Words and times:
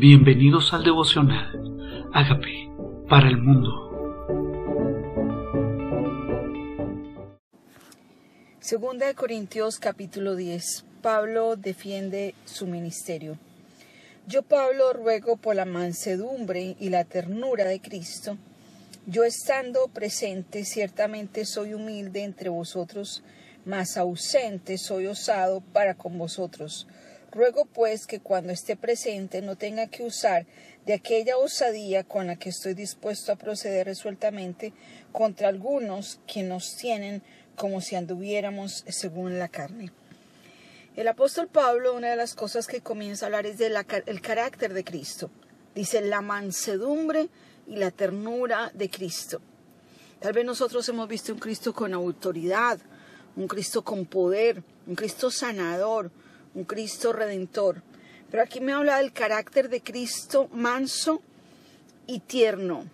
Bienvenidos 0.00 0.72
al 0.72 0.82
devocional. 0.82 2.08
Hágame 2.14 2.72
para 3.06 3.28
el 3.28 3.36
mundo. 3.36 3.68
Segunda 8.60 9.08
de 9.08 9.14
Corintios 9.14 9.78
capítulo 9.78 10.36
10. 10.36 10.86
Pablo 11.02 11.56
defiende 11.56 12.34
su 12.46 12.66
ministerio. 12.66 13.36
Yo 14.26 14.40
Pablo 14.40 14.94
ruego 14.94 15.36
por 15.36 15.54
la 15.54 15.66
mansedumbre 15.66 16.76
y 16.80 16.88
la 16.88 17.04
ternura 17.04 17.66
de 17.66 17.82
Cristo. 17.82 18.38
Yo 19.04 19.24
estando 19.24 19.88
presente 19.88 20.64
ciertamente 20.64 21.44
soy 21.44 21.74
humilde 21.74 22.24
entre 22.24 22.48
vosotros, 22.48 23.22
mas 23.66 23.98
ausente 23.98 24.78
soy 24.78 25.08
osado 25.08 25.60
para 25.74 25.92
con 25.92 26.16
vosotros 26.16 26.86
Ruego 27.32 27.64
pues 27.64 28.06
que 28.06 28.20
cuando 28.20 28.52
esté 28.52 28.76
presente 28.76 29.40
no 29.40 29.56
tenga 29.56 29.86
que 29.86 30.02
usar 30.02 30.46
de 30.84 30.94
aquella 30.94 31.36
osadía 31.36 32.02
con 32.02 32.26
la 32.26 32.36
que 32.36 32.48
estoy 32.48 32.74
dispuesto 32.74 33.30
a 33.30 33.36
proceder 33.36 33.86
resueltamente 33.86 34.72
contra 35.12 35.48
algunos 35.48 36.18
que 36.26 36.42
nos 36.42 36.76
tienen 36.76 37.22
como 37.54 37.80
si 37.80 37.94
anduviéramos 37.94 38.84
según 38.88 39.38
la 39.38 39.48
carne. 39.48 39.92
El 40.96 41.06
apóstol 41.06 41.46
Pablo, 41.46 41.94
una 41.94 42.10
de 42.10 42.16
las 42.16 42.34
cosas 42.34 42.66
que 42.66 42.80
comienza 42.80 43.24
a 43.24 43.28
hablar 43.28 43.46
es 43.46 43.58
del 43.58 43.74
carácter 44.20 44.74
de 44.74 44.82
Cristo. 44.82 45.30
Dice 45.72 46.00
la 46.00 46.20
mansedumbre 46.20 47.28
y 47.68 47.76
la 47.76 47.92
ternura 47.92 48.72
de 48.74 48.90
Cristo. 48.90 49.40
Tal 50.18 50.32
vez 50.32 50.44
nosotros 50.44 50.88
hemos 50.88 51.06
visto 51.06 51.32
un 51.32 51.38
Cristo 51.38 51.72
con 51.72 51.94
autoridad, 51.94 52.80
un 53.36 53.46
Cristo 53.46 53.84
con 53.84 54.04
poder, 54.04 54.64
un 54.86 54.96
Cristo 54.96 55.30
sanador, 55.30 56.10
un 56.54 56.64
Cristo 56.64 57.12
redentor. 57.12 57.82
Pero 58.30 58.42
aquí 58.42 58.60
me 58.60 58.72
habla 58.72 58.98
del 58.98 59.12
carácter 59.12 59.68
de 59.68 59.82
Cristo 59.82 60.48
manso 60.52 61.22
y 62.06 62.20
tierno. 62.20 62.86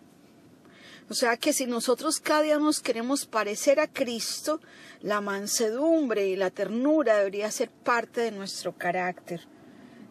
O 1.08 1.14
sea 1.14 1.36
que 1.36 1.52
si 1.52 1.66
nosotros 1.66 2.18
cada 2.20 2.42
día 2.42 2.58
nos 2.58 2.80
queremos 2.80 3.26
parecer 3.26 3.78
a 3.78 3.86
Cristo, 3.86 4.60
la 5.02 5.20
mansedumbre 5.20 6.26
y 6.26 6.36
la 6.36 6.50
ternura 6.50 7.18
debería 7.18 7.50
ser 7.50 7.70
parte 7.70 8.22
de 8.22 8.32
nuestro 8.32 8.76
carácter, 8.76 9.46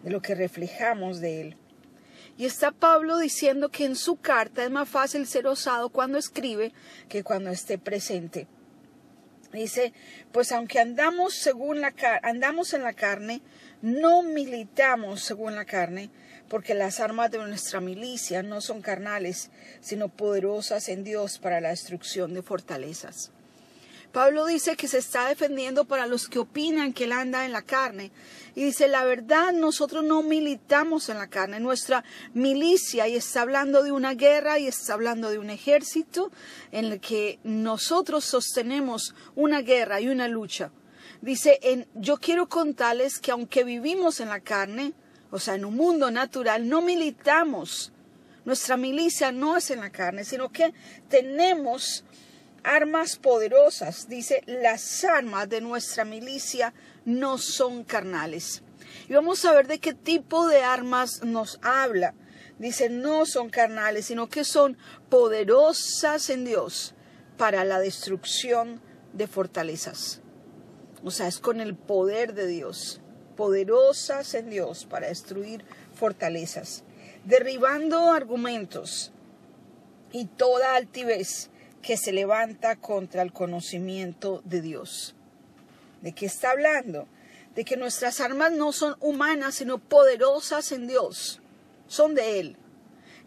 de 0.04 0.10
lo 0.10 0.22
que 0.22 0.36
reflejamos 0.36 1.20
de 1.20 1.42
Él. 1.42 1.58
Y 2.38 2.46
está 2.46 2.72
Pablo 2.72 3.18
diciendo 3.18 3.70
que 3.70 3.86
en 3.86 3.96
su 3.96 4.18
carta 4.18 4.64
es 4.64 4.72
más 4.72 4.88
fácil 4.88 5.26
ser 5.28 5.48
osado 5.48 5.90
cuando 5.90 6.18
escribe 6.18 6.74
que 7.10 7.24
cuando 7.24 7.50
esté 7.50 7.78
presente. 7.78 8.48
Dice, 9.56 9.94
pues 10.32 10.52
aunque 10.52 10.80
andamos 10.80 11.34
según 11.34 11.82
la 11.82 11.94
andamos 12.24 12.74
en 12.74 12.84
la 12.84 12.94
carne, 12.94 13.42
no 13.82 14.22
militamos 14.22 15.22
según 15.22 15.56
la 15.56 15.64
carne, 15.64 16.10
porque 16.50 16.74
las 16.74 17.00
armas 17.00 17.32
de 17.32 17.38
nuestra 17.38 17.80
milicia 17.80 18.44
no 18.44 18.60
son 18.60 18.82
carnales, 18.82 19.52
sino 19.80 20.10
poderosas 20.10 20.90
en 20.90 21.04
Dios 21.04 21.40
para 21.40 21.62
la 21.62 21.70
destrucción 21.70 22.34
de 22.34 22.42
fortalezas. 22.42 23.32
Pablo 24.16 24.46
dice 24.46 24.78
que 24.78 24.88
se 24.88 25.00
está 25.00 25.28
defendiendo 25.28 25.84
para 25.84 26.08
los 26.08 26.30
que 26.30 26.40
opinan 26.40 26.94
que 26.94 27.04
él 27.04 27.12
anda 27.12 27.44
en 27.44 27.52
la 27.52 27.64
carne. 27.64 28.14
Y 28.56 28.64
dice, 28.64 28.88
la 28.88 29.04
verdad, 29.04 29.52
nosotros 29.52 30.06
no 30.06 30.24
militamos 30.24 31.10
en 31.10 31.18
la 31.18 31.28
carne. 31.28 31.60
Nuestra 31.60 32.02
milicia, 32.34 33.10
y 33.10 33.18
está 33.18 33.42
hablando 33.42 33.84
de 33.84 33.92
una 33.92 34.14
guerra, 34.14 34.58
y 34.58 34.68
está 34.68 34.94
hablando 34.94 35.30
de 35.30 35.38
un 35.38 35.50
ejército 35.50 36.32
en 36.72 36.86
el 36.86 37.02
que 37.02 37.40
nosotros 37.44 38.24
sostenemos 38.24 39.14
una 39.36 39.62
guerra 39.62 40.00
y 40.00 40.08
una 40.08 40.30
lucha. 40.30 40.72
Dice, 41.20 41.60
en, 41.62 41.86
yo 41.94 42.16
quiero 42.16 42.48
contarles 42.48 43.20
que 43.20 43.32
aunque 43.32 43.66
vivimos 43.66 44.22
en 44.22 44.30
la 44.30 44.40
carne, 44.40 44.94
o 45.30 45.40
sea, 45.40 45.56
en 45.56 45.66
un 45.66 45.76
mundo 45.76 46.10
natural, 46.10 46.70
no 46.70 46.82
militamos. 46.82 47.92
Nuestra 48.46 48.78
milicia 48.78 49.34
no 49.34 49.58
es 49.58 49.72
en 49.72 49.82
la 49.82 49.90
carne, 49.90 50.24
sino 50.24 50.54
que 50.54 50.74
tenemos 51.10 52.06
armas 52.66 53.16
poderosas. 53.18 54.10
Dice, 54.10 54.42
las 54.46 55.04
armas 55.04 55.48
de 55.50 55.62
nuestra 55.62 56.06
milicia 56.06 56.74
no 57.06 57.38
son 57.38 57.84
carnales. 57.84 58.64
Y 59.08 59.14
vamos 59.14 59.46
a 59.46 59.54
ver 59.54 59.68
de 59.68 59.80
qué 59.80 59.94
tipo 59.94 60.48
de 60.48 60.64
armas 60.64 61.24
nos 61.24 61.60
habla. 61.62 62.14
Dice, 62.58 62.90
no 62.90 63.26
son 63.26 63.50
carnales, 63.50 64.06
sino 64.08 64.28
que 64.28 64.44
son 64.44 64.78
poderosas 65.10 66.30
en 66.30 66.46
Dios 66.46 66.96
para 67.38 67.66
la 67.66 67.80
destrucción 67.80 68.82
de 69.14 69.28
fortalezas. 69.28 70.22
O 71.04 71.12
sea, 71.12 71.28
es 71.28 71.40
con 71.40 71.62
el 71.62 71.76
poder 71.76 72.34
de 72.34 72.48
Dios, 72.48 73.02
poderosas 73.36 74.34
en 74.34 74.50
Dios 74.50 74.86
para 74.86 75.08
destruir 75.08 75.64
fortalezas, 75.94 76.84
derribando 77.26 78.12
argumentos 78.12 79.12
y 80.12 80.26
toda 80.26 80.76
altivez 80.76 81.50
que 81.86 81.98
se 81.98 82.12
levanta 82.12 82.78
contra 82.78 83.22
el 83.22 83.32
conocimiento 83.32 84.42
de 84.44 84.62
Dios. 84.62 85.14
¿De 86.02 86.14
qué 86.14 86.26
está 86.26 86.50
hablando? 86.50 87.08
De 87.54 87.64
que 87.64 87.78
nuestras 87.78 88.22
armas 88.22 88.52
no 88.52 88.72
son 88.72 88.96
humanas, 89.02 89.54
sino 89.54 89.78
poderosas 89.78 90.72
en 90.72 90.88
Dios. 90.88 91.42
Son 91.88 92.16
de 92.16 92.40
Él. 92.40 92.58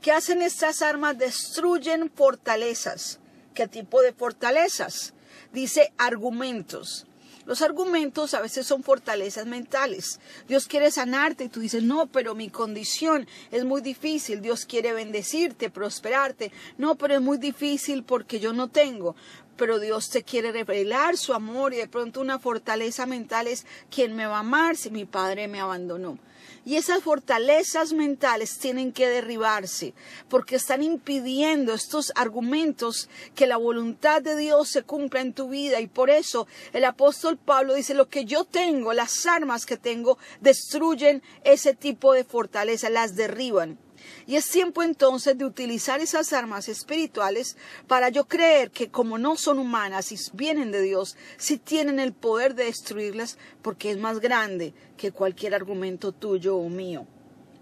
¿Qué 0.03 0.11
hacen 0.11 0.43
estas 0.43 0.83
armas? 0.83 1.17
Destruyen 1.17 2.11
fortalezas. 2.11 3.21
¿Qué 3.55 3.69
tipo 3.69 4.03
de 4.03 4.13
fortalezas? 4.13 5.15
Dice 5.53 5.93
argumentos. 5.97 7.07
Los 7.49 7.63
argumentos 7.63 8.35
a 8.35 8.43
veces 8.43 8.67
son 8.67 8.83
fortalezas 8.83 9.47
mentales. 9.47 10.21
Dios 10.47 10.67
quiere 10.67 10.91
sanarte 10.91 11.45
y 11.45 11.49
tú 11.49 11.61
dices, 11.61 11.83
no, 11.83 12.07
pero 12.07 12.35
mi 12.35 12.51
condición 12.51 13.27
es 13.51 13.65
muy 13.65 13.81
difícil. 13.81 14.43
Dios 14.43 14.67
quiere 14.67 14.93
bendecirte, 14.93 15.71
prosperarte. 15.71 16.53
No, 16.77 16.97
pero 16.97 17.15
es 17.15 17.23
muy 17.23 17.39
difícil 17.39 18.03
porque 18.03 18.39
yo 18.39 18.53
no 18.53 18.69
tengo 18.69 19.17
pero 19.59 19.79
Dios 19.79 20.09
te 20.09 20.23
quiere 20.23 20.53
revelar 20.53 21.19
su 21.19 21.35
amor 21.35 21.75
y 21.75 21.79
de 21.79 21.89
pronto 21.89 22.23
una 22.23 22.39
fortaleza 22.39 23.05
mental 23.05 23.49
es 23.49 23.67
quién 23.91 24.17
me 24.17 24.25
va 24.25 24.37
a 24.37 24.41
amar 24.41 24.77
si 24.77 24.91
mi 24.91 25.05
padre 25.05 25.49
me 25.49 25.61
abandonó. 25.61 26.17
Y 26.65 26.77
esas 26.77 27.03
fortalezas 27.03 27.93
mentales 27.93 28.59
tienen 28.59 28.93
que 28.93 29.09
derribarse 29.09 29.95
porque 30.29 30.57
están 30.57 30.83
impidiendo 30.83 31.73
estos 31.73 32.13
argumentos 32.15 33.09
que 33.35 33.47
la 33.47 33.57
voluntad 33.57 34.23
de 34.23 34.37
Dios 34.37 34.69
se 34.69 34.83
cumpla 34.83 35.21
en 35.21 35.33
tu 35.33 35.49
vida. 35.49 35.81
Y 35.81 35.87
por 35.87 36.11
eso 36.11 36.47
el 36.73 36.85
apóstol 36.85 37.39
Pablo 37.39 37.75
dice, 37.75 37.95
lo 37.95 38.09
que 38.09 38.25
yo 38.25 38.45
tengo, 38.45 38.93
las 38.93 39.27
armas 39.27 39.67
que 39.67 39.77
tengo, 39.77 40.19
destruyen 40.41 41.23
ese 41.43 41.75
tipo 41.75 42.13
de 42.13 42.25
fortaleza, 42.25 42.91
las 42.91 43.17
derriban. 43.17 43.79
Y 44.27 44.37
es 44.37 44.51
tiempo 44.51 44.83
entonces 44.83 45.37
de 45.37 45.45
utilizar 45.45 46.01
esas 46.01 46.33
armas 46.33 46.69
espirituales 46.69 47.57
para 47.87 48.09
yo 48.09 48.27
creer 48.27 48.71
que 48.71 48.91
como 48.91 49.19
no 49.19 49.37
son 49.37 49.59
humanas 49.59 50.13
y 50.13 50.17
vienen 50.33 50.71
de 50.71 50.83
Dios, 50.83 51.17
sí 51.37 51.59
tienen 51.59 51.99
el 51.99 52.13
poder 52.13 52.55
de 52.55 52.65
destruirlas 52.65 53.39
porque 53.63 53.91
es 53.91 53.99
más 53.99 54.21
grande 54.21 54.75
que 54.97 55.13
cualquier 55.13 55.55
argumento 55.55 56.13
tuyo 56.13 56.57
o 56.57 56.69
mío. 56.69 57.07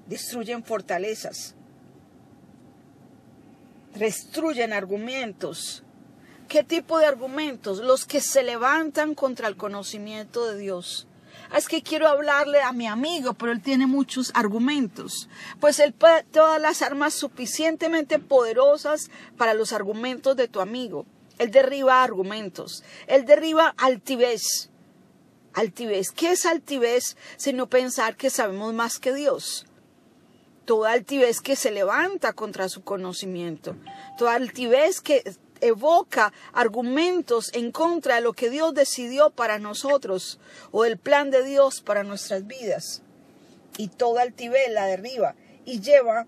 Destruyen 0.07 0.65
fortalezas. 0.65 1.55
Destruyen 3.95 4.73
argumentos. 4.73 5.83
¿Qué 6.49 6.63
tipo 6.63 6.99
de 6.99 7.07
argumentos? 7.07 7.79
Los 7.79 8.05
que 8.05 8.21
se 8.21 8.43
levantan 8.43 9.15
contra 9.15 9.49
el 9.49 9.57
conocimiento 9.57 10.47
de 10.47 10.59
Dios 10.59 11.09
es 11.57 11.69
que 11.69 11.83
quiero 11.83 12.09
hablarle 12.09 12.61
a 12.61 12.73
mi 12.73 12.87
amigo, 12.87 13.35
pero 13.35 13.53
él 13.53 13.63
tiene 13.63 13.87
muchos 13.87 14.31
argumentos. 14.35 15.29
Pues 15.61 15.79
él 15.79 15.93
puede 15.93 16.25
todas 16.25 16.61
las 16.61 16.83
armas 16.83 17.15
suficientemente 17.15 18.19
poderosas 18.19 19.11
para 19.37 19.55
los 19.55 19.73
argumentos 19.73 20.37
de 20.37 20.49
tu 20.49 20.61
amigo. 20.61 21.07
Él 21.39 21.51
derriba 21.51 22.03
argumentos. 22.03 22.83
Él 23.07 23.25
derriba 23.25 23.75
altivez. 23.77 24.71
Altivez. 25.55 26.11
¿Qué 26.11 26.33
es 26.33 26.47
altivez 26.47 27.17
sino 27.37 27.69
pensar 27.69 28.17
que 28.17 28.31
sabemos 28.31 28.75
más 28.75 28.99
que 28.99 29.15
Dios? 29.15 29.67
Toda 30.65 30.93
altivez 30.93 31.41
que 31.41 31.55
se 31.55 31.71
levanta 31.71 32.33
contra 32.33 32.69
su 32.69 32.83
conocimiento. 32.83 33.77
Toda 34.19 34.35
altivez 34.35 35.01
que 35.01 35.23
evoca 35.61 36.33
argumentos 36.53 37.51
en 37.55 37.73
contra 37.73 38.17
de 38.17 38.21
lo 38.21 38.33
que 38.33 38.51
Dios 38.51 38.75
decidió 38.75 39.31
para 39.31 39.59
nosotros 39.59 40.39
o 40.71 40.85
el 40.85 40.99
plan 40.99 41.31
de 41.31 41.45
Dios 41.45 41.81
para 41.81 42.05
nuestras 42.05 42.47
vidas. 42.47 43.03
Y 43.79 43.89
toda 43.89 44.23
altivez 44.23 44.71
la 44.71 44.87
derriba 44.87 45.35
y 45.65 45.81
lleva 45.81 46.27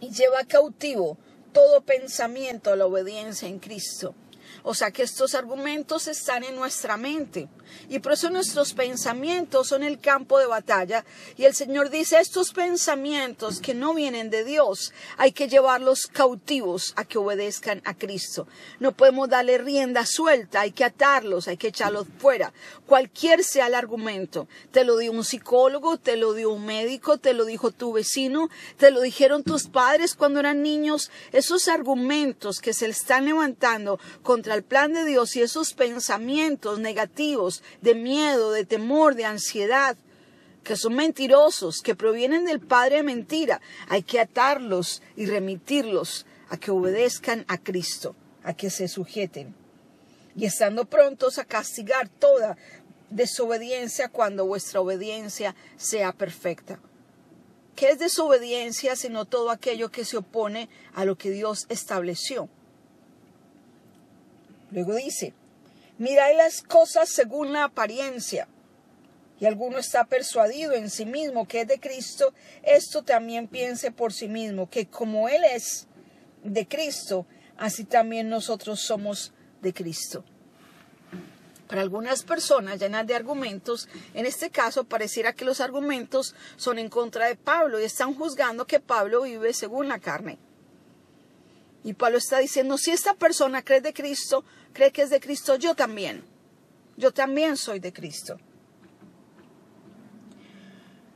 y 0.00 0.10
lleva 0.10 0.44
cautivo 0.44 1.18
todo 1.52 1.80
pensamiento 1.82 2.72
a 2.72 2.76
la 2.76 2.86
obediencia 2.86 3.48
en 3.48 3.58
Cristo. 3.58 4.14
O 4.62 4.74
sea 4.74 4.90
que 4.90 5.02
estos 5.02 5.34
argumentos 5.34 6.08
están 6.08 6.44
en 6.44 6.56
nuestra 6.56 6.96
mente. 6.96 7.48
Y 7.88 7.98
por 8.00 8.12
eso 8.12 8.30
nuestros 8.30 8.72
pensamientos 8.72 9.68
son 9.68 9.82
el 9.82 10.00
campo 10.00 10.38
de 10.38 10.46
batalla. 10.46 11.04
Y 11.36 11.44
el 11.44 11.54
Señor 11.54 11.90
dice, 11.90 12.18
estos 12.18 12.52
pensamientos 12.52 13.60
que 13.60 13.74
no 13.74 13.94
vienen 13.94 14.30
de 14.30 14.44
Dios, 14.44 14.92
hay 15.16 15.32
que 15.32 15.48
llevarlos 15.48 16.06
cautivos 16.06 16.92
a 16.96 17.04
que 17.04 17.18
obedezcan 17.18 17.82
a 17.84 17.94
Cristo. 17.94 18.46
No 18.80 18.92
podemos 18.92 19.28
darle 19.28 19.58
rienda 19.58 20.06
suelta, 20.06 20.62
hay 20.62 20.72
que 20.72 20.84
atarlos, 20.84 21.48
hay 21.48 21.56
que 21.56 21.68
echarlos 21.68 22.06
fuera. 22.18 22.52
Cualquier 22.86 23.44
sea 23.44 23.66
el 23.66 23.74
argumento. 23.74 24.48
Te 24.70 24.84
lo 24.84 24.96
dio 24.96 25.12
un 25.12 25.24
psicólogo, 25.24 25.98
te 25.98 26.16
lo 26.16 26.34
dio 26.34 26.50
un 26.50 26.64
médico, 26.64 27.18
te 27.18 27.34
lo 27.34 27.44
dijo 27.44 27.70
tu 27.70 27.92
vecino, 27.92 28.48
te 28.76 28.90
lo 28.90 29.00
dijeron 29.00 29.42
tus 29.42 29.68
padres 29.68 30.14
cuando 30.14 30.40
eran 30.40 30.62
niños. 30.62 31.10
Esos 31.32 31.68
argumentos 31.68 32.60
que 32.60 32.72
se 32.72 32.88
están 32.88 33.26
levantando 33.26 34.00
contra 34.38 34.54
el 34.54 34.62
plan 34.62 34.92
de 34.92 35.04
Dios 35.04 35.34
y 35.34 35.42
esos 35.42 35.74
pensamientos 35.74 36.78
negativos 36.78 37.64
de 37.80 37.96
miedo, 37.96 38.52
de 38.52 38.64
temor, 38.64 39.16
de 39.16 39.24
ansiedad, 39.24 39.96
que 40.62 40.76
son 40.76 40.94
mentirosos, 40.94 41.80
que 41.82 41.96
provienen 41.96 42.44
del 42.44 42.60
Padre 42.60 42.98
de 42.98 43.02
mentira, 43.02 43.60
hay 43.88 44.04
que 44.04 44.20
atarlos 44.20 45.02
y 45.16 45.26
remitirlos 45.26 46.24
a 46.50 46.56
que 46.56 46.70
obedezcan 46.70 47.46
a 47.48 47.58
Cristo, 47.58 48.14
a 48.44 48.54
que 48.54 48.70
se 48.70 48.86
sujeten. 48.86 49.56
Y 50.36 50.44
estando 50.44 50.84
prontos 50.84 51.38
a 51.38 51.44
castigar 51.44 52.08
toda 52.08 52.56
desobediencia 53.10 54.08
cuando 54.08 54.46
vuestra 54.46 54.80
obediencia 54.80 55.56
sea 55.76 56.12
perfecta. 56.12 56.78
¿Qué 57.74 57.88
es 57.88 57.98
desobediencia 57.98 58.94
sino 58.94 59.24
todo 59.24 59.50
aquello 59.50 59.90
que 59.90 60.04
se 60.04 60.16
opone 60.16 60.68
a 60.94 61.04
lo 61.04 61.18
que 61.18 61.32
Dios 61.32 61.66
estableció? 61.70 62.48
Luego 64.70 64.94
dice, 64.94 65.34
mirad 65.98 66.36
las 66.36 66.62
cosas 66.62 67.08
según 67.08 67.52
la 67.52 67.64
apariencia. 67.64 68.48
Y 69.40 69.46
alguno 69.46 69.78
está 69.78 70.04
persuadido 70.04 70.72
en 70.72 70.90
sí 70.90 71.06
mismo 71.06 71.46
que 71.46 71.60
es 71.60 71.68
de 71.68 71.78
Cristo, 71.78 72.34
esto 72.62 73.02
también 73.02 73.46
piense 73.46 73.92
por 73.92 74.12
sí 74.12 74.28
mismo, 74.28 74.68
que 74.68 74.86
como 74.86 75.28
Él 75.28 75.44
es 75.44 75.86
de 76.42 76.66
Cristo, 76.66 77.26
así 77.56 77.84
también 77.84 78.28
nosotros 78.28 78.80
somos 78.80 79.32
de 79.62 79.72
Cristo. 79.72 80.24
Para 81.68 81.82
algunas 81.82 82.22
personas 82.22 82.80
llenas 82.80 83.06
de 83.06 83.14
argumentos, 83.14 83.88
en 84.14 84.24
este 84.24 84.50
caso 84.50 84.84
pareciera 84.84 85.34
que 85.34 85.44
los 85.44 85.60
argumentos 85.60 86.34
son 86.56 86.78
en 86.78 86.88
contra 86.88 87.26
de 87.26 87.36
Pablo 87.36 87.78
y 87.78 87.84
están 87.84 88.14
juzgando 88.14 88.66
que 88.66 88.80
Pablo 88.80 89.22
vive 89.22 89.52
según 89.52 89.88
la 89.88 89.98
carne. 89.98 90.38
Y 91.84 91.94
Pablo 91.94 92.18
está 92.18 92.38
diciendo, 92.38 92.76
si 92.76 92.90
esta 92.90 93.14
persona 93.14 93.62
cree 93.62 93.80
de 93.80 93.92
Cristo, 93.92 94.44
cree 94.72 94.92
que 94.92 95.02
es 95.02 95.10
de 95.10 95.20
Cristo, 95.20 95.56
yo 95.56 95.74
también. 95.74 96.24
Yo 96.96 97.12
también 97.12 97.56
soy 97.56 97.78
de 97.78 97.92
Cristo. 97.92 98.38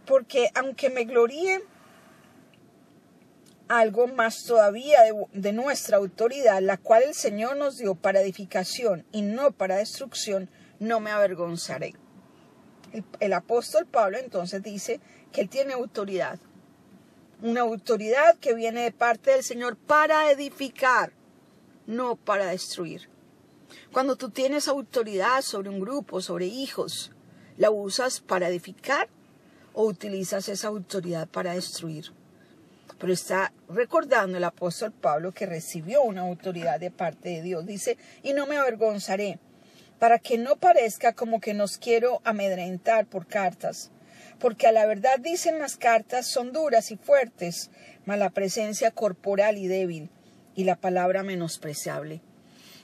Porque 0.07 0.51
aunque 0.55 0.91
me 0.91 1.05
gloríe 1.05 1.63
algo 3.69 4.07
más 4.07 4.45
todavía 4.45 4.99
de, 5.33 5.53
nuestra 5.53 5.97
autoridad, 5.97 6.61
la 6.61 6.77
cual 6.77 7.05
el 7.05 7.15
Señor 7.15 7.57
nos 7.57 7.79
dio 7.79 7.95
para 7.95 8.21
edificación 8.21 9.07
y 9.13 9.23
no 9.23 9.53
para 9.53 9.77
destrucción, 9.77 10.51
no 10.79 11.01
me 11.01 11.11
avergonzaré. 11.11 11.95
el 13.21 13.33
apóstol 13.33 13.87
Pablo 13.87 14.19
entonces 14.19 14.63
dice 14.63 15.01
que 15.33 15.41
él 15.41 15.49
tiene 15.49 15.73
autoridad, 15.73 16.39
una 17.43 17.63
autoridad 17.63 18.39
que 18.39 18.55
viene 18.55 18.83
de 18.83 18.93
parte 18.93 19.33
del 19.33 19.43
Señor 19.43 19.77
para 19.77 20.31
edificar, 20.31 21.13
no 21.87 22.15
para 22.15 22.47
destruir. 22.47 23.09
Cuando 23.91 24.15
tú 24.15 24.31
tienes 24.31 24.69
autoridad 24.69 25.43
sobre 25.43 25.69
un 25.69 25.81
grupo, 25.81 26.21
sobre 26.21 26.47
hijos, 26.47 27.11
¿la 27.57 27.71
usas 27.71 28.21
para 28.21 28.49
edificar 28.49 29.09
o 29.73 29.85
utilizas 29.85 30.49
esa 30.49 30.69
autoridad 30.69 31.29
para 31.29 31.55
destruir? 31.55 32.13
Pero 32.99 33.13
está 33.13 33.53
recordando 33.69 34.39
el 34.39 34.45
apóstol 34.45 34.93
Pablo 34.93 35.33
que 35.33 35.47
recibió 35.47 36.03
una 36.03 36.23
autoridad 36.23 36.79
de 36.79 36.93
parte 36.93 37.31
de 37.31 37.43
Dios. 37.43 37.67
Dice, 37.67 37.99
y 38.23 38.35
no 38.35 38.47
me 38.47 38.57
avergonzaré, 38.57 39.41
para 39.99 40.21
que 40.21 40.39
no 40.39 40.57
parezca 40.57 41.13
como 41.13 41.41
que 41.41 41.55
nos 41.55 41.77
quiero 41.77 42.21
amedrentar 42.23 43.07
por 43.07 43.27
cartas 43.27 43.91
porque 44.43 44.67
a 44.67 44.73
la 44.73 44.87
verdad 44.87 45.21
dicen 45.21 45.61
las 45.61 45.77
cartas 45.77 46.27
son 46.27 46.53
duras 46.53 46.91
y 46.91 46.97
fuertes, 46.97 47.71
mas 48.07 48.19
la 48.19 48.31
presencia 48.31 48.91
corporal 48.91 49.57
y 49.57 49.69
débil, 49.69 50.11
y 50.57 50.65
la 50.65 50.75
palabra 50.75 51.23
menospreciable. 51.23 52.21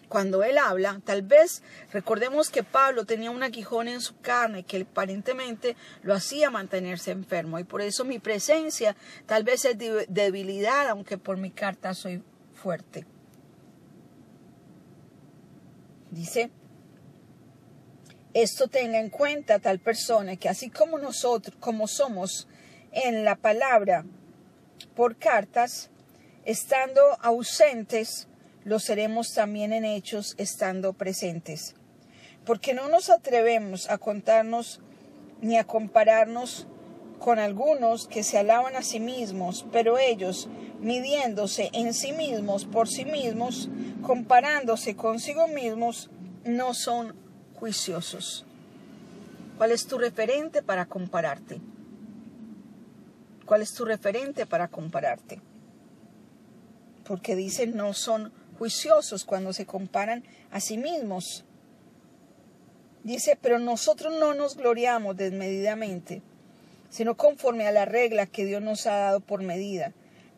Cuando 0.08 0.44
él 0.44 0.56
habla, 0.56 1.02
tal 1.04 1.22
vez 1.22 1.64
recordemos 1.92 2.48
que 2.48 2.62
Pablo 2.62 3.06
tenía 3.06 3.32
un 3.32 3.42
aguijón 3.42 3.88
en 3.88 4.00
su 4.00 4.16
carne 4.20 4.62
que 4.62 4.82
aparentemente 4.82 5.76
lo 6.02 6.14
hacía 6.14 6.48
mantenerse 6.48 7.10
enfermo, 7.10 7.58
y 7.58 7.64
por 7.64 7.82
eso 7.82 8.04
mi 8.04 8.20
presencia 8.20 8.94
tal 9.26 9.42
vez 9.42 9.64
es 9.64 9.76
debilidad, 9.76 10.88
aunque 10.88 11.18
por 11.18 11.38
mi 11.38 11.50
carta 11.50 11.92
soy 11.92 12.22
fuerte. 12.54 13.04
Dice, 16.12 16.52
esto 18.42 18.68
tenga 18.68 19.00
en 19.00 19.10
cuenta 19.10 19.58
tal 19.58 19.80
persona 19.80 20.36
que 20.36 20.48
así 20.48 20.70
como 20.70 20.98
nosotros, 20.98 21.56
como 21.58 21.88
somos 21.88 22.46
en 22.92 23.24
la 23.24 23.36
palabra 23.36 24.04
por 24.94 25.16
cartas, 25.16 25.90
estando 26.44 27.00
ausentes, 27.20 28.28
lo 28.64 28.78
seremos 28.78 29.34
también 29.34 29.72
en 29.72 29.84
hechos 29.84 30.34
estando 30.38 30.92
presentes. 30.92 31.74
Porque 32.44 32.74
no 32.74 32.88
nos 32.88 33.10
atrevemos 33.10 33.90
a 33.90 33.98
contarnos 33.98 34.80
ni 35.40 35.56
a 35.56 35.64
compararnos 35.64 36.66
con 37.18 37.38
algunos 37.38 38.06
que 38.06 38.22
se 38.22 38.38
alaban 38.38 38.76
a 38.76 38.82
sí 38.82 39.00
mismos, 39.00 39.66
pero 39.72 39.98
ellos, 39.98 40.48
midiéndose 40.80 41.70
en 41.72 41.92
sí 41.92 42.12
mismos 42.12 42.64
por 42.64 42.88
sí 42.88 43.04
mismos, 43.04 43.68
comparándose 44.02 44.94
consigo 44.94 45.48
mismos, 45.48 46.10
no 46.44 46.74
son 46.74 47.27
juiciosos. 47.58 48.44
¿Cuál 49.56 49.72
es 49.72 49.86
tu 49.86 49.98
referente 49.98 50.62
para 50.62 50.86
compararte? 50.86 51.60
¿Cuál 53.44 53.62
es 53.62 53.74
tu 53.74 53.84
referente 53.84 54.46
para 54.46 54.68
compararte? 54.68 55.40
Porque 57.04 57.34
dicen 57.34 57.76
no 57.76 57.92
son 57.94 58.32
juiciosos 58.58 59.24
cuando 59.24 59.52
se 59.52 59.66
comparan 59.66 60.22
a 60.52 60.60
sí 60.60 60.78
mismos. 60.78 61.44
Dice, 63.02 63.38
pero 63.40 63.58
nosotros 63.58 64.14
no 64.18 64.34
nos 64.34 64.56
gloriamos 64.56 65.16
desmedidamente, 65.16 66.22
sino 66.90 67.16
conforme 67.16 67.66
a 67.66 67.72
la 67.72 67.84
regla 67.84 68.26
que 68.26 68.44
Dios 68.44 68.62
nos 68.62 68.86
ha 68.86 68.96
dado 68.96 69.20
por 69.20 69.42
medida, 69.42 69.92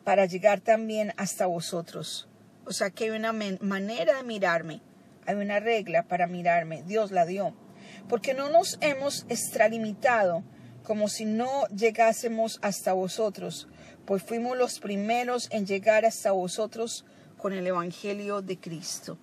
para 0.04 0.26
llegar 0.26 0.60
también 0.60 1.12
hasta 1.16 1.46
vosotros. 1.46 2.28
O 2.64 2.72
sea 2.72 2.90
que 2.90 3.04
hay 3.04 3.10
una 3.10 3.32
manera 3.32 4.16
de 4.16 4.22
mirarme 4.22 4.80
hay 5.30 5.36
una 5.36 5.60
regla 5.60 6.02
para 6.02 6.26
mirarme, 6.26 6.82
Dios 6.82 7.10
la 7.12 7.24
dio. 7.24 7.54
Porque 8.08 8.34
no 8.34 8.50
nos 8.50 8.78
hemos 8.80 9.24
extralimitado 9.28 10.42
como 10.82 11.08
si 11.08 11.24
no 11.24 11.66
llegásemos 11.68 12.58
hasta 12.62 12.92
vosotros, 12.92 13.68
pues 14.06 14.22
fuimos 14.22 14.56
los 14.56 14.80
primeros 14.80 15.48
en 15.52 15.66
llegar 15.66 16.04
hasta 16.04 16.32
vosotros 16.32 17.04
con 17.36 17.52
el 17.52 17.66
Evangelio 17.66 18.42
de 18.42 18.58
Cristo. 18.58 19.18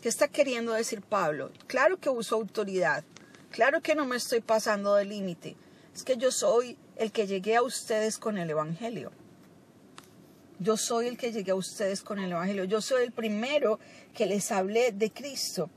¿Qué 0.00 0.08
está 0.08 0.28
queriendo 0.28 0.72
decir 0.72 1.02
Pablo? 1.02 1.50
Claro 1.66 1.98
que 1.98 2.08
uso 2.08 2.36
autoridad, 2.36 3.04
claro 3.50 3.82
que 3.82 3.94
no 3.94 4.06
me 4.06 4.16
estoy 4.16 4.40
pasando 4.40 4.94
del 4.94 5.10
límite, 5.10 5.56
es 5.94 6.04
que 6.04 6.16
yo 6.16 6.30
soy 6.30 6.78
el 6.96 7.12
que 7.12 7.26
llegué 7.26 7.56
a 7.56 7.62
ustedes 7.62 8.16
con 8.16 8.38
el 8.38 8.48
Evangelio. 8.48 9.12
Yo 10.60 10.76
soy 10.76 11.06
el 11.06 11.16
que 11.16 11.30
llegué 11.30 11.52
a 11.52 11.54
ustedes 11.54 12.02
con 12.02 12.18
el 12.18 12.32
Evangelio. 12.32 12.64
Yo 12.64 12.80
soy 12.80 13.04
el 13.04 13.12
primero 13.12 13.78
que 14.12 14.26
les 14.26 14.50
hablé 14.50 14.90
de 14.90 15.12
Cristo. 15.12 15.70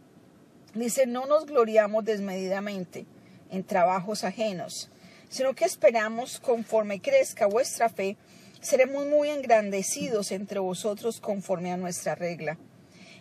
Dice, 0.74 1.06
no 1.06 1.28
nos 1.28 1.46
gloriamos 1.46 2.04
desmedidamente 2.04 3.06
en 3.52 3.64
trabajos 3.64 4.24
ajenos, 4.24 4.90
sino 5.30 5.54
que 5.54 5.66
esperamos 5.66 6.40
conforme 6.40 7.00
crezca 7.00 7.46
vuestra 7.46 7.90
fe, 7.90 8.18
seremos 8.60 9.06
muy 9.06 9.30
engrandecidos 9.30 10.32
entre 10.32 10.60
vosotros 10.60 11.20
conforme 11.20 11.72
a 11.72 11.78
nuestra 11.78 12.16
regla, 12.16 12.58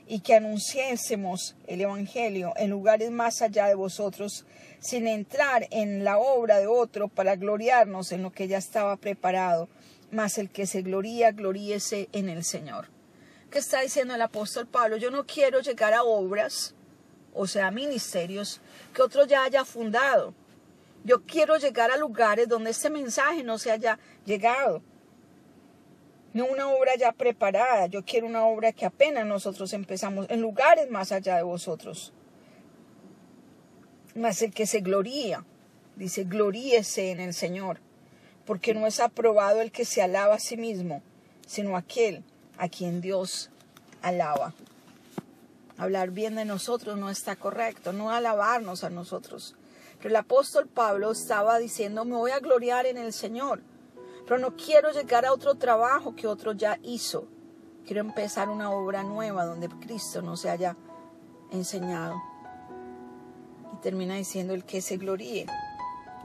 y 0.06 0.20
que 0.20 0.34
anunciésemos 0.34 1.56
el 1.66 1.82
Evangelio 1.82 2.54
en 2.56 2.70
lugares 2.70 3.10
más 3.10 3.42
allá 3.42 3.66
de 3.66 3.74
vosotros, 3.74 4.46
sin 4.78 5.06
entrar 5.06 5.66
en 5.70 6.04
la 6.04 6.18
obra 6.18 6.58
de 6.58 6.68
otro 6.68 7.08
para 7.08 7.36
gloriarnos 7.36 8.12
en 8.12 8.22
lo 8.22 8.32
que 8.32 8.48
ya 8.48 8.56
estaba 8.56 8.96
preparado 8.96 9.68
mas 10.10 10.38
el 10.38 10.50
que 10.50 10.66
se 10.66 10.82
gloría, 10.82 11.32
gloríese 11.32 12.08
en 12.12 12.28
el 12.28 12.44
Señor. 12.44 12.88
¿Qué 13.50 13.58
está 13.58 13.80
diciendo 13.80 14.14
el 14.14 14.22
apóstol 14.22 14.66
Pablo? 14.66 14.96
Yo 14.96 15.10
no 15.10 15.26
quiero 15.26 15.60
llegar 15.60 15.92
a 15.94 16.04
obras, 16.04 16.74
o 17.34 17.46
sea, 17.46 17.70
ministerios, 17.70 18.60
que 18.94 19.02
otro 19.02 19.24
ya 19.26 19.44
haya 19.44 19.64
fundado. 19.64 20.34
Yo 21.04 21.22
quiero 21.22 21.56
llegar 21.56 21.90
a 21.90 21.96
lugares 21.96 22.48
donde 22.48 22.70
este 22.70 22.90
mensaje 22.90 23.42
no 23.42 23.58
se 23.58 23.70
haya 23.70 23.98
llegado. 24.24 24.82
No 26.32 26.46
una 26.46 26.68
obra 26.68 26.92
ya 26.96 27.10
preparada, 27.10 27.86
yo 27.86 28.04
quiero 28.04 28.26
una 28.26 28.44
obra 28.44 28.72
que 28.72 28.86
apenas 28.86 29.26
nosotros 29.26 29.72
empezamos, 29.72 30.26
en 30.28 30.40
lugares 30.40 30.88
más 30.88 31.10
allá 31.10 31.36
de 31.36 31.42
vosotros. 31.42 32.12
Mas 34.14 34.42
el 34.42 34.52
que 34.52 34.66
se 34.66 34.80
gloría, 34.80 35.44
dice, 35.96 36.24
gloríese 36.24 37.10
en 37.10 37.20
el 37.20 37.34
Señor, 37.34 37.80
porque 38.50 38.74
no 38.74 38.84
es 38.88 38.98
aprobado 38.98 39.60
el 39.60 39.70
que 39.70 39.84
se 39.84 40.02
alaba 40.02 40.34
a 40.34 40.40
sí 40.40 40.56
mismo, 40.56 41.02
sino 41.46 41.76
aquel 41.76 42.24
a 42.58 42.68
quien 42.68 43.00
Dios 43.00 43.48
alaba. 44.02 44.54
Hablar 45.78 46.10
bien 46.10 46.34
de 46.34 46.44
nosotros 46.44 46.98
no 46.98 47.10
está 47.10 47.36
correcto, 47.36 47.92
no 47.92 48.10
alabarnos 48.10 48.82
a 48.82 48.90
nosotros. 48.90 49.54
Pero 49.98 50.08
el 50.08 50.16
apóstol 50.16 50.66
Pablo 50.66 51.12
estaba 51.12 51.60
diciendo, 51.60 52.04
me 52.04 52.16
voy 52.16 52.32
a 52.32 52.40
gloriar 52.40 52.86
en 52.86 52.98
el 52.98 53.12
Señor, 53.12 53.62
pero 54.26 54.40
no 54.40 54.56
quiero 54.56 54.90
llegar 54.90 55.24
a 55.24 55.32
otro 55.32 55.54
trabajo 55.54 56.16
que 56.16 56.26
otro 56.26 56.50
ya 56.50 56.76
hizo. 56.82 57.28
Quiero 57.86 58.00
empezar 58.00 58.48
una 58.48 58.72
obra 58.72 59.04
nueva 59.04 59.44
donde 59.44 59.68
Cristo 59.68 60.22
no 60.22 60.36
se 60.36 60.50
haya 60.50 60.76
enseñado. 61.52 62.20
Y 63.74 63.80
termina 63.80 64.16
diciendo 64.16 64.54
el 64.54 64.64
que 64.64 64.80
se 64.80 64.96
gloríe, 64.96 65.46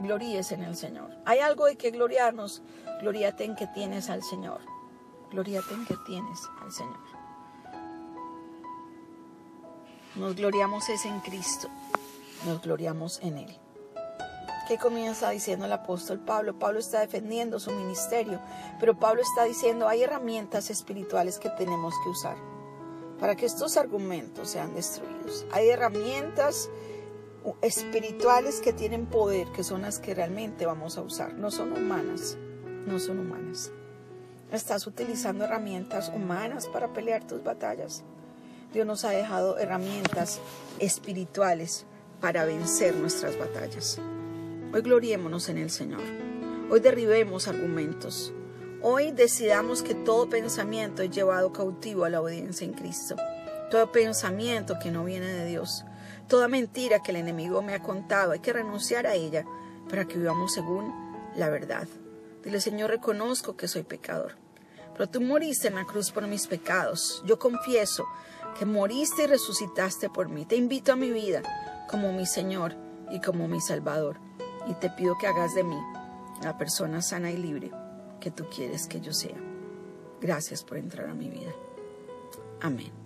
gloríes 0.00 0.52
en 0.52 0.62
el 0.62 0.76
Señor. 0.76 1.10
Hay 1.24 1.40
algo 1.40 1.66
de 1.66 1.76
que 1.76 1.90
gloriarnos, 1.90 2.62
gloríate 3.00 3.44
en 3.44 3.54
que 3.56 3.66
tienes 3.68 4.10
al 4.10 4.22
Señor. 4.22 4.60
Gloríate 5.30 5.74
en 5.74 5.86
que 5.86 5.96
tienes 6.06 6.40
al 6.62 6.72
Señor. 6.72 7.16
Nos 10.14 10.34
gloriamos 10.34 10.88
es 10.88 11.04
en 11.04 11.20
Cristo, 11.20 11.68
nos 12.46 12.62
gloriamos 12.62 13.20
en 13.22 13.36
Él. 13.36 13.58
¿Qué 14.66 14.78
comienza 14.78 15.30
diciendo 15.30 15.66
el 15.66 15.72
apóstol 15.72 16.18
Pablo? 16.18 16.58
Pablo 16.58 16.80
está 16.80 17.00
defendiendo 17.00 17.60
su 17.60 17.70
ministerio, 17.70 18.40
pero 18.80 18.98
Pablo 18.98 19.22
está 19.22 19.44
diciendo 19.44 19.88
hay 19.88 20.02
herramientas 20.02 20.70
espirituales 20.70 21.38
que 21.38 21.50
tenemos 21.50 21.94
que 22.02 22.10
usar 22.10 22.36
para 23.20 23.36
que 23.36 23.46
estos 23.46 23.76
argumentos 23.76 24.50
sean 24.50 24.74
destruidos. 24.74 25.46
Hay 25.52 25.68
herramientas 25.68 26.68
espirituales 27.62 28.60
que 28.60 28.72
tienen 28.72 29.06
poder, 29.06 29.48
que 29.48 29.64
son 29.64 29.82
las 29.82 29.98
que 29.98 30.14
realmente 30.14 30.66
vamos 30.66 30.98
a 30.98 31.02
usar. 31.02 31.34
No 31.34 31.50
son 31.50 31.72
humanas, 31.72 32.36
no 32.86 32.98
son 32.98 33.20
humanas. 33.20 33.72
¿Estás 34.52 34.86
utilizando 34.86 35.44
herramientas 35.44 36.12
humanas 36.14 36.68
para 36.68 36.92
pelear 36.92 37.26
tus 37.26 37.42
batallas? 37.42 38.04
Dios 38.72 38.86
nos 38.86 39.04
ha 39.04 39.10
dejado 39.10 39.58
herramientas 39.58 40.40
espirituales 40.78 41.86
para 42.20 42.44
vencer 42.44 42.94
nuestras 42.96 43.38
batallas. 43.38 43.98
Hoy 44.72 44.82
gloriémonos 44.82 45.48
en 45.48 45.58
el 45.58 45.70
Señor. 45.70 46.02
Hoy 46.70 46.80
derribemos 46.80 47.48
argumentos. 47.48 48.32
Hoy 48.82 49.10
decidamos 49.10 49.82
que 49.82 49.94
todo 49.94 50.28
pensamiento 50.28 51.02
es 51.02 51.10
llevado 51.10 51.50
cautivo 51.50 52.04
a 52.04 52.10
la 52.10 52.20
obediencia 52.20 52.66
en 52.66 52.74
Cristo. 52.74 53.16
Todo 53.70 53.90
pensamiento 53.90 54.78
que 54.78 54.90
no 54.90 55.02
viene 55.02 55.26
de 55.26 55.46
Dios. 55.46 55.86
Toda 56.28 56.46
mentira 56.46 57.02
que 57.02 57.10
el 57.10 57.16
enemigo 57.16 57.62
me 57.62 57.74
ha 57.74 57.82
contado, 57.82 58.32
hay 58.32 58.40
que 58.40 58.52
renunciar 58.52 59.06
a 59.06 59.14
ella 59.14 59.46
para 59.88 60.04
que 60.04 60.18
vivamos 60.18 60.52
según 60.52 60.92
la 61.36 61.48
verdad. 61.48 61.88
Dile, 62.44 62.60
Señor, 62.60 62.90
reconozco 62.90 63.56
que 63.56 63.66
soy 63.66 63.82
pecador, 63.82 64.34
pero 64.92 65.08
tú 65.08 65.22
moriste 65.22 65.68
en 65.68 65.76
la 65.76 65.86
cruz 65.86 66.10
por 66.10 66.26
mis 66.26 66.46
pecados. 66.46 67.22
Yo 67.24 67.38
confieso 67.38 68.06
que 68.58 68.66
moriste 68.66 69.24
y 69.24 69.26
resucitaste 69.26 70.10
por 70.10 70.28
mí. 70.28 70.44
Te 70.44 70.56
invito 70.56 70.92
a 70.92 70.96
mi 70.96 71.10
vida 71.10 71.42
como 71.88 72.12
mi 72.12 72.26
Señor 72.26 72.74
y 73.10 73.20
como 73.22 73.48
mi 73.48 73.60
Salvador. 73.60 74.18
Y 74.68 74.74
te 74.74 74.90
pido 74.90 75.16
que 75.18 75.28
hagas 75.28 75.54
de 75.54 75.64
mí 75.64 75.78
la 76.42 76.58
persona 76.58 77.00
sana 77.00 77.30
y 77.30 77.38
libre 77.38 77.70
que 78.20 78.30
tú 78.30 78.44
quieres 78.54 78.86
que 78.86 79.00
yo 79.00 79.12
sea. 79.12 79.36
Gracias 80.20 80.64
por 80.64 80.78
entrar 80.78 81.08
a 81.08 81.14
mi 81.14 81.28
vida. 81.28 81.54
Amén. 82.60 83.05